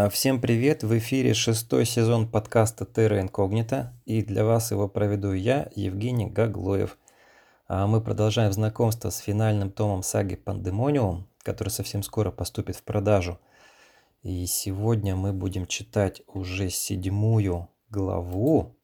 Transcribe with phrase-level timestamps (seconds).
[0.00, 0.84] А, всем привет!
[0.84, 6.96] В эфире шестой сезон подкаста Terra Incognita, и для вас его проведу я, Евгений Гаглоев.
[7.66, 13.40] А мы продолжаем знакомство с финальным томом саги Пандемониум, который совсем скоро поступит в продажу.
[14.22, 18.76] И сегодня мы будем читать уже седьмую главу.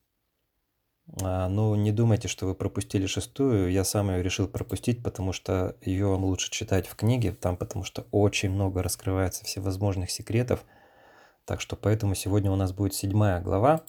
[1.23, 3.71] А, ну, не думайте, что вы пропустили шестую.
[3.71, 7.85] Я сам ее решил пропустить, потому что ее вам лучше читать в книге, там потому
[7.85, 10.65] что очень много раскрывается всевозможных секретов.
[11.45, 13.85] Так что поэтому сегодня у нас будет седьмая глава.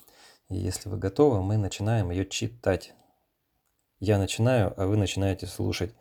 [0.50, 2.94] И если вы готовы, мы начинаем ее читать.
[4.00, 5.96] Я начинаю, а вы начинаете слушать.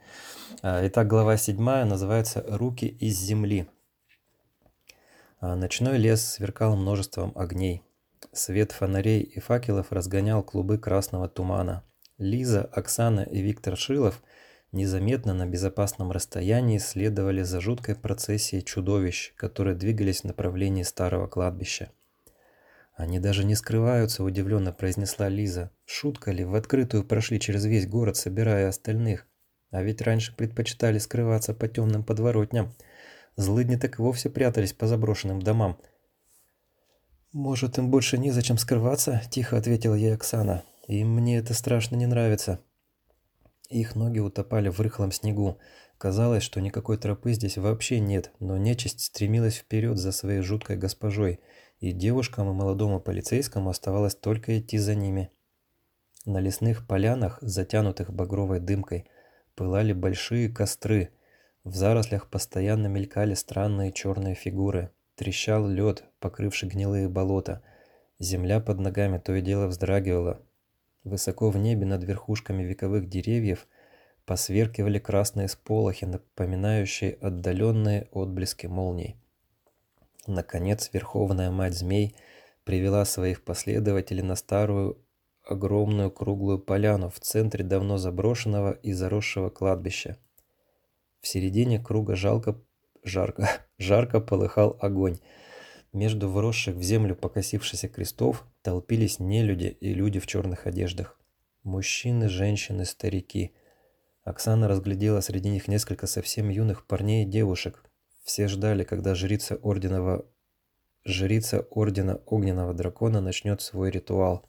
[0.62, 3.68] А, итак, глава седьмая называется «Руки из земли».
[5.40, 7.82] А, ночной лес сверкал множеством огней.
[8.32, 11.84] Свет фонарей и факелов разгонял клубы красного тумана.
[12.18, 14.23] Лиза, Оксана и Виктор Шилов
[14.74, 21.91] незаметно на безопасном расстоянии следовали за жуткой процессией чудовищ, которые двигались в направлении старого кладбища.
[22.95, 25.71] «Они даже не скрываются»,– удивленно произнесла Лиза.
[25.85, 29.26] «Шутка ли, в открытую прошли через весь город, собирая остальных?
[29.71, 32.73] А ведь раньше предпочитали скрываться по темным подворотням.
[33.37, 35.79] Злыдни так и вовсе прятались по заброшенным домам».
[37.32, 40.63] «Может, им больше незачем скрываться?»– тихо ответила ей Оксана.
[40.87, 42.60] «И мне это страшно не нравится».
[43.74, 45.58] Их ноги утопали в рыхлом снегу.
[45.98, 51.40] Казалось, что никакой тропы здесь вообще нет, но нечисть стремилась вперед за своей жуткой госпожой,
[51.80, 55.32] и девушкам и молодому полицейскому оставалось только идти за ними.
[56.24, 59.06] На лесных полянах, затянутых багровой дымкой,
[59.56, 61.10] пылали большие костры.
[61.64, 64.92] В зарослях постоянно мелькали странные черные фигуры.
[65.16, 67.60] Трещал лед, покрывший гнилые болота.
[68.20, 70.41] Земля под ногами то и дело вздрагивала,
[71.05, 73.66] Высоко в небе над верхушками вековых деревьев
[74.25, 79.16] посверкивали красные сполохи, напоминающие отдаленные отблески молний.
[80.27, 82.16] Наконец, Верховная Мать Змей
[82.65, 84.99] привела своих последователей на старую
[85.47, 90.16] огромную круглую поляну в центре давно заброшенного и заросшего кладбища.
[91.20, 92.59] В середине круга жалко,
[93.03, 95.19] жарко, жарко полыхал огонь–
[95.94, 101.19] между вросших в землю покосившихся крестов толпились нелюди и люди в черных одеждах.
[101.62, 103.55] Мужчины, женщины, старики.
[104.25, 107.84] Оксана разглядела среди них несколько совсем юных парней и девушек.
[108.25, 110.27] Все ждали, когда жрица орденного
[111.05, 114.47] жрица ордена огненного дракона начнет свой ритуал.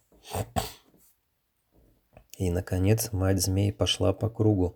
[2.38, 4.76] И наконец мать змей пошла по кругу,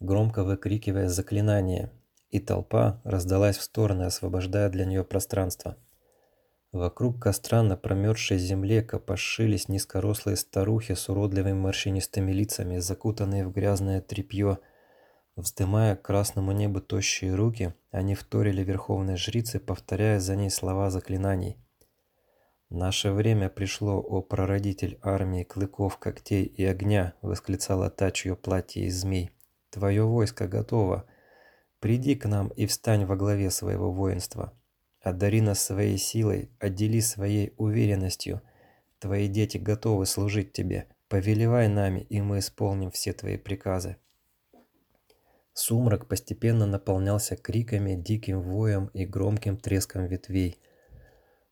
[0.00, 1.90] громко выкрикивая заклинание,
[2.30, 5.76] и толпа раздалась в стороны, освобождая для нее пространство.
[6.72, 14.00] Вокруг костра на промерзшей земле копошились низкорослые старухи с уродливыми морщинистыми лицами, закутанные в грязное
[14.00, 14.58] тряпье.
[15.34, 21.56] Вздымая к красному небу тощие руки, они вторили верховной жрице, повторяя за ней слова заклинаний.
[22.68, 29.00] «Наше время пришло, о прародитель армии клыков, когтей и огня!»— восклицала та, чье платье из
[29.00, 29.32] змей.
[29.70, 31.04] «Твое войско готово.
[31.80, 34.52] Приди к нам и встань во главе своего воинства».
[35.00, 38.42] Одари нас своей силой, отдели своей уверенностью.
[38.98, 40.86] Твои дети готовы служить тебе.
[41.08, 43.96] Повелевай нами, и мы исполним все твои приказы.
[45.54, 50.58] Сумрак постепенно наполнялся криками, диким воем и громким треском ветвей.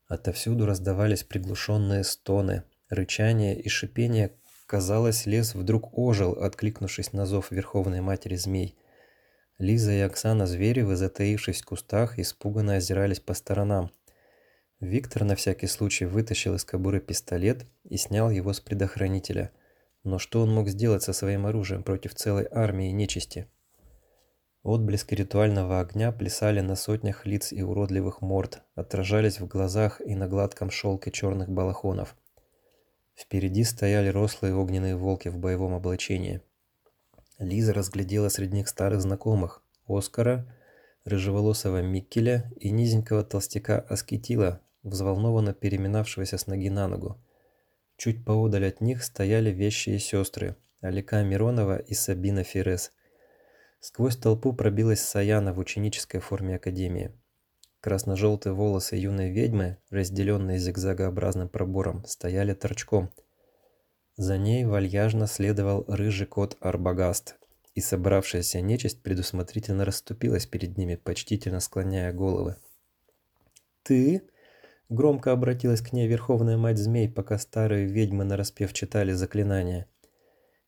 [0.06, 4.32] Отовсюду раздавались приглушенные стоны, рычание и шипение.
[4.66, 8.76] Казалось, лес вдруг ожил, откликнувшись на зов Верховной Матери Змей–
[9.58, 13.90] Лиза и Оксана Зверевы, затаившись в кустах, испуганно озирались по сторонам.
[14.78, 19.50] Виктор на всякий случай вытащил из кобуры пистолет и снял его с предохранителя.
[20.04, 23.48] Но что он мог сделать со своим оружием против целой армии нечисти?
[24.62, 30.28] Отблески ритуального огня плясали на сотнях лиц и уродливых морд, отражались в глазах и на
[30.28, 32.14] гладком шелке черных балахонов.
[33.16, 36.42] Впереди стояли рослые огненные волки в боевом облачении.
[37.38, 40.52] Лиза разглядела среди них старых знакомых– Оскара,
[41.04, 47.16] рыжеволосого Миккеля и низенького толстяка Аскетила, взволнованно переминавшегося с ноги на ногу.
[47.96, 52.92] Чуть поодаль от них стояли вещие сестры– Алика Миронова и Сабина Ферес.
[53.80, 57.12] Сквозь толпу пробилась Саяна в ученической форме академии.
[57.80, 63.10] Красно-желтые волосы юной ведьмы, разделенные зигзагообразным пробором, стояли торчком–
[64.18, 67.36] за ней вальяжно следовал рыжий кот Арбагаст,
[67.74, 72.56] и собравшаяся нечисть предусмотрительно расступилась перед ними, почтительно склоняя головы.
[73.84, 74.22] «Ты?»—
[74.88, 79.86] громко обратилась к ней Верховная Мать Змей, пока старые ведьмы нараспев читали заклинания.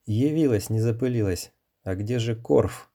[0.07, 1.53] «Явилась, не запылилась.
[1.83, 2.89] А где же Корф?»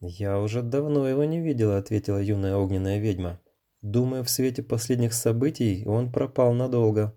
[0.00, 3.40] «Я уже давно его не видела»,— ответила юная огненная ведьма.
[3.80, 7.14] Думаю, в свете последних событий он пропал надолго.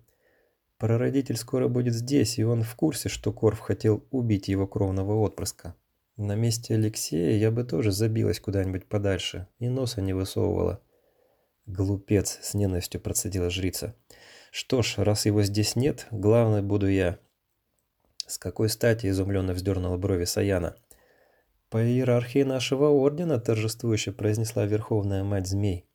[0.80, 5.76] Прародитель скоро будет здесь, и он в курсе, что Корф хотел убить его кровного отпрыска.
[6.16, 10.80] На месте Алексея я бы тоже забилась куда-нибудь подальше и носа не высовывала.
[11.66, 13.94] Глупец, с ненавистью процедила жрица.
[14.50, 17.18] Что ж, раз его здесь нет, главное буду я.
[18.26, 20.76] С какой стати изумленно вздернула брови Саяна.
[21.68, 25.86] По иерархии нашего ордена, торжествующе произнесла Верховная Мать Змей.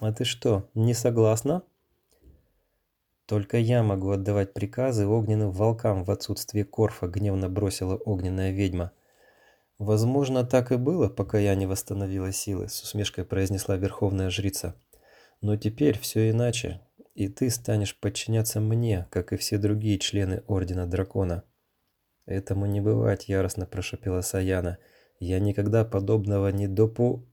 [0.00, 1.64] А ты что, не согласна?
[3.26, 8.92] Только я могу отдавать приказы огненным волкам в отсутствие Корфа, гневно бросила огненная ведьма.
[9.78, 14.74] Возможно, так и было, пока я не восстановила силы, с усмешкой произнесла верховная жрица.
[15.40, 16.80] Но теперь все иначе,
[17.14, 21.44] и ты станешь подчиняться мне, как и все другие члены ордена дракона.
[22.26, 24.78] Этому не бывать, яростно прошепела Саяна.
[25.18, 27.26] Я никогда подобного не допу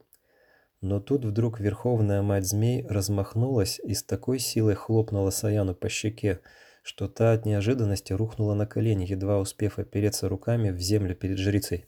[0.80, 6.40] но тут вдруг верховная мать змей размахнулась и с такой силой хлопнула Саяну по щеке,
[6.82, 11.86] что та от неожиданности рухнула на колени, едва успев опереться руками в землю перед жрицей.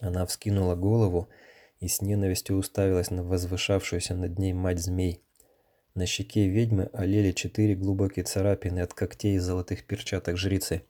[0.00, 1.28] Она вскинула голову
[1.80, 5.22] и с ненавистью уставилась на возвышавшуюся над ней мать змей.
[5.94, 10.82] На щеке ведьмы олели четыре глубокие царапины от когтей и золотых перчаток жрицы.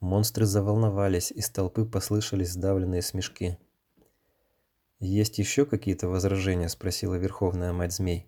[0.00, 3.56] Монстры заволновались, из толпы послышались сдавленные смешки.
[5.06, 8.26] «Есть еще какие-то возражения?»– спросила Верховная Мать Змей.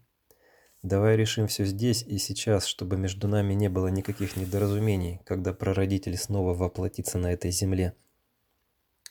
[0.82, 6.16] «Давай решим все здесь и сейчас, чтобы между нами не было никаких недоразумений, когда прародитель
[6.16, 7.94] снова воплотится на этой земле».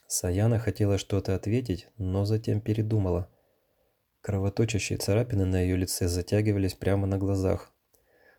[0.08, 3.30] Саяна хотела что-то ответить, но затем передумала.
[4.22, 7.74] Кровоточащие царапины на ее лице затягивались прямо на глазах.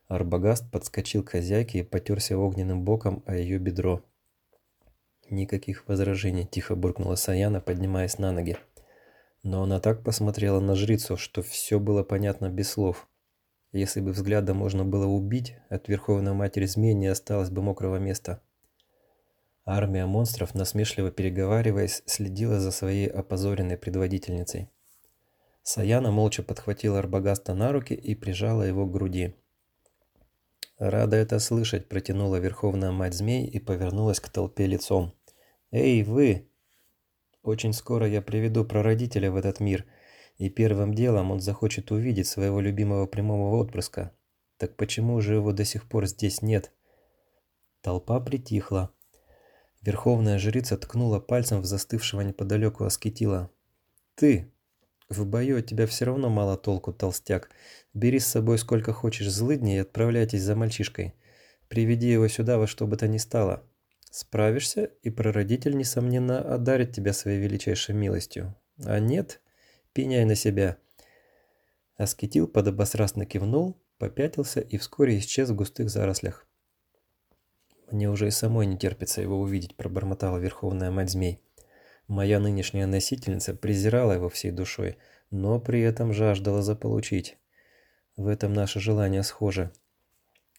[0.06, 4.02] Арбагаст подскочил к хозяйке и потерся огненным боком о ее бедро.
[5.28, 8.56] «Никаких возражений»,– тихо буркнула Саяна, поднимаясь на ноги.
[9.42, 13.08] Но она так посмотрела на жрицу, что все было понятно без слов.
[13.72, 18.42] Если бы взглядом можно было убить, от Верховной Матери Змей не осталось бы мокрого места.
[19.64, 24.70] Армия монстров, насмешливо переговариваясь, следила за своей опозоренной предводительницей.
[25.62, 29.34] Саяна молча подхватила Арбагаста на руки и прижала его к груди.
[30.78, 35.12] «Рада это слышать»,– протянула Верховная Мать Змей и повернулась к толпе лицом.
[35.70, 36.47] «Эй, вы!
[37.48, 39.86] Очень скоро я приведу прародителя в этот мир,
[40.36, 44.12] и первым делом он захочет увидеть своего любимого прямого отпрыска.
[44.58, 46.72] Так почему же его до сих пор здесь нет?
[47.80, 48.90] Толпа притихла.
[49.80, 53.50] Верховная жрица ткнула пальцем в застывшего неподалеку аскетила.
[54.14, 54.52] «Ты!
[55.08, 57.48] В бою от тебя все равно мало толку, толстяк.
[57.94, 61.14] Бери с собой сколько хочешь злыдней и отправляйтесь за мальчишкой.
[61.68, 63.64] Приведи его сюда во что бы то ни стало.
[64.10, 68.54] Справишься, и прародитель, несомненно, одарит тебя своей величайшей милостью.
[68.84, 69.40] А нет,
[69.92, 70.78] пеняй на себя.
[71.96, 76.46] Аскетил подобострастно кивнул, попятился и вскоре исчез в густых зарослях.
[77.90, 81.40] «Мне уже и самой не терпится его увидеть»,– пробормотала Верховная Мать Змей.
[82.06, 84.96] Моя нынешняя носительница презирала его всей душой,
[85.30, 87.36] но при этом жаждала заполучить.
[88.16, 89.72] В этом наше желание схоже.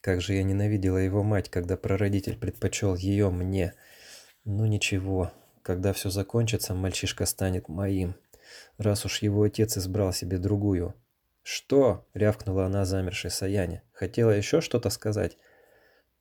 [0.02, 3.74] Как же я ненавидела его мать, когда прародитель предпочел ее мне.
[4.46, 5.32] Ну ничего,
[5.62, 8.16] когда все закончится, мальчишка станет моим.
[8.78, 10.96] Раз уж его отец избрал себе другую.
[11.42, 13.84] «Что?»— рявкнула она замершей Саяне.
[13.92, 15.38] «Хотела еще что-то сказать?»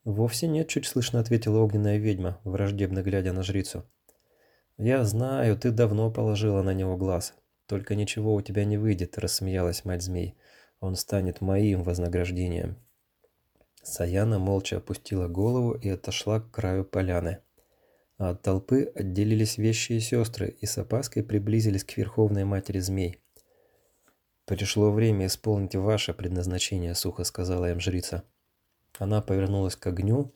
[0.05, 3.85] «Вовсе нет»,— чуть слышно ответила огненная ведьма, враждебно глядя на жрицу.
[4.77, 7.35] «Я знаю, ты давно положила на него глаз.
[7.67, 10.37] Только ничего у тебя не выйдет»,— рассмеялась мать змей.
[10.81, 12.79] «Он станет моим вознаграждением».
[13.83, 17.39] Саяна молча опустила голову и отошла к краю поляны.
[18.19, 23.21] А от толпы отделились вещие сестры и с опаской приблизились к Верховной Матери Змей.
[24.45, 28.25] «Пришло время исполнить ваше предназначение»,— сухо сказала им жрица.
[28.99, 30.33] Она повернулась к огню,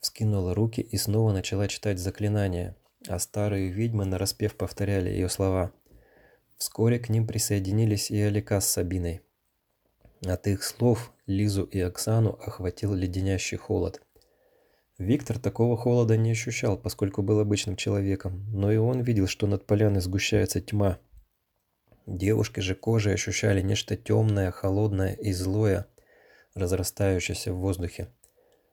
[0.00, 2.76] вскинула руки и снова начала читать заклинания,
[3.08, 5.72] а старые ведьмы нараспев повторяли ее слова.
[6.58, 9.22] Вскоре к ним присоединились и Алика с Сабиной.
[10.24, 14.02] От их слов Лизу и Оксану охватил леденящий холод.
[14.98, 19.66] Виктор такого холода не ощущал, поскольку был обычным человеком, но и он видел, что над
[19.66, 20.98] поляной сгущается тьма.
[22.06, 25.86] Девушки же кожей ощущали нечто темное, холодное и злое,
[26.54, 28.08] разрастающееся в воздухе.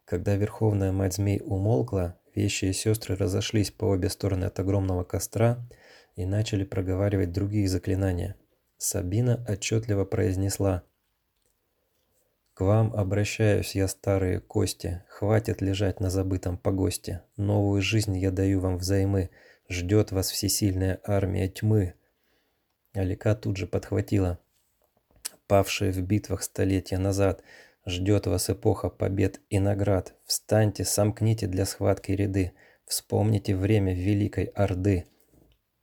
[0.04, 5.66] Когда Верховная Мать Змей умолкла, вещи и сестры разошлись по обе стороны от огромного костра
[6.16, 8.36] и начали проговаривать другие заклинания.
[8.78, 10.84] Сабина отчетливо произнесла
[12.54, 17.24] к вам обращаюсь я, старые кости, хватит лежать на забытом погосте.
[17.38, 19.30] Новую жизнь я даю вам взаймы,
[19.70, 21.96] ждет вас всесильная армия тьмы.
[22.94, 24.40] Алика тут же подхватила.
[25.48, 27.42] павшие в битвах столетия назад.
[27.86, 30.14] Ждет вас эпоха побед и наград.
[30.26, 32.54] Встаньте, сомкните для схватки ряды.
[32.86, 35.06] Вспомните время Великой Орды.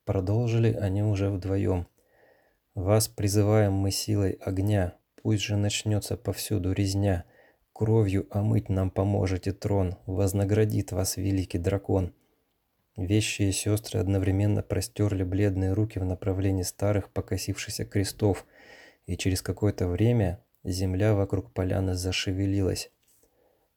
[0.05, 1.87] Продолжили они уже вдвоем.
[2.75, 4.95] Вас призываем мы силой огня.
[5.29, 7.27] Пусть же начнется повсюду резня.
[7.75, 9.97] Кровью омыть нам поможете трон.
[10.07, 12.15] Вознаградит вас великий дракон.
[12.97, 18.47] Вещие сестры одновременно простерли бледные руки в направлении старых покосившихся крестов,
[19.05, 22.91] и через какое-то время земля вокруг поляны зашевелилась.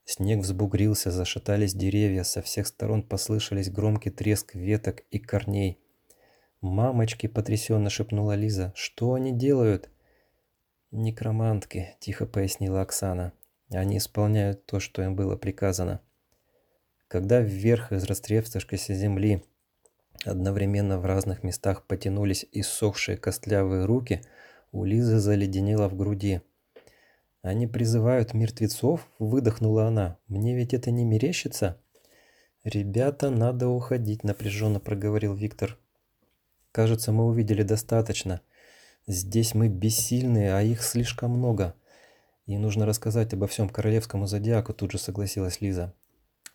[0.06, 5.82] Снег взбугрился, зашатались деревья, со всех сторон послышались громкий треск веток и корней.
[6.62, 8.72] «Мамочки!»— потрясенно шепнула Лиза.
[8.74, 9.90] «Что они делают?»
[10.92, 13.32] «Некромантки»,— тихо пояснила Оксана.
[13.70, 16.02] «Они исполняют то, что им было приказано».
[17.08, 19.44] Когда вверх из растрескавшейся земли
[20.26, 24.22] одновременно в разных местах потянулись иссохшие костлявые руки,
[24.74, 26.42] у Лизы заледенело в груди.
[27.42, 30.18] «Они призывают мертвецов?»– выдохнула она.
[30.28, 31.78] «Мне ведь это не мерещится?»
[32.64, 35.78] «Ребята, надо уходить»,– напряженно проговорил Виктор.
[36.72, 38.42] «Кажется, мы увидели достаточно.
[39.12, 41.76] Здесь мы бессильные, а их слишком много.
[42.46, 45.94] И нужно рассказать обо всем королевскому зодиаку»,– тут же согласилась Лиза.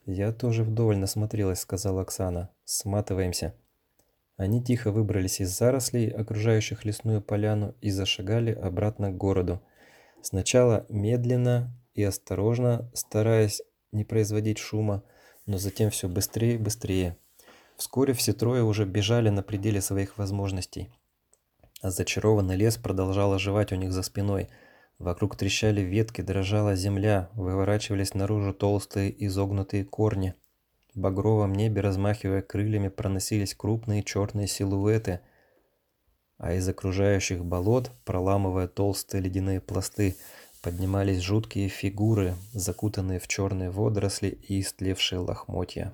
[0.06, 2.48] «Я тоже вдоволь насмотрелась»,— сказала Оксана.
[2.64, 3.52] «Сматываемся».
[4.38, 9.60] Они тихо выбрались из зарослей, окружающих лесную поляну, и зашагали обратно к городу.
[10.22, 13.60] Сначала медленно и осторожно, стараясь
[13.92, 15.02] не производить шума,
[15.44, 17.18] но затем все быстрее и быстрее.
[17.76, 20.88] Вскоре все трое уже бежали на пределе своих возможностей.
[21.82, 24.48] А зачарованный лес продолжал оживать у них за спиной–
[24.98, 30.34] Вокруг трещали ветки, дрожала земля, выворачивались наружу толстые изогнутые корни.
[30.94, 35.20] В багровом небе, размахивая крыльями, проносились крупные черные силуэты,
[36.38, 40.16] а из окружающих болот, проламывая толстые ледяные пласты,
[40.62, 45.92] поднимались жуткие фигуры, закутанные в черные водоросли и истлевшие лохмотья.